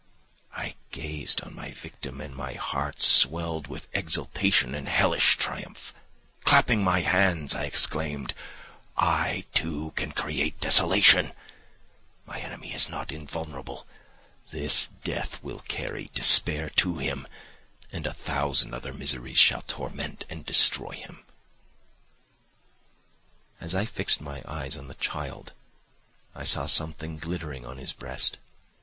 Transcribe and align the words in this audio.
"I 0.55 0.73
gazed 0.91 1.41
on 1.41 1.53
my 1.53 1.73
victim, 1.73 2.21
and 2.21 2.35
my 2.35 2.53
heart 2.53 3.03
swelled 3.03 3.67
with 3.67 3.87
exultation 3.93 4.73
and 4.73 4.87
hellish 4.87 5.37
triumph; 5.37 5.93
clapping 6.43 6.83
my 6.83 7.01
hands, 7.01 7.53
I 7.53 7.65
exclaimed, 7.65 8.33
'I 8.97 9.45
too 9.53 9.93
can 9.95 10.11
create 10.11 10.59
desolation; 10.59 11.33
my 12.25 12.39
enemy 12.39 12.73
is 12.73 12.89
not 12.89 13.11
invulnerable; 13.11 13.85
this 14.49 14.89
death 15.03 15.37
will 15.43 15.59
carry 15.67 16.09
despair 16.15 16.71
to 16.77 16.97
him, 16.97 17.27
and 17.91 18.07
a 18.07 18.11
thousand 18.13 18.73
other 18.73 18.93
miseries 18.93 19.37
shall 19.37 19.61
torment 19.61 20.23
and 20.31 20.43
destroy 20.47 20.93
him.' 20.93 21.23
"As 23.59 23.75
I 23.75 23.85
fixed 23.85 24.19
my 24.19 24.41
eyes 24.47 24.77
on 24.77 24.87
the 24.87 24.95
child, 24.95 25.53
I 26.33 26.43
saw 26.43 26.65
something 26.65 27.17
glittering 27.17 27.67
on 27.67 27.77
his 27.77 27.93
breast. 27.93 28.39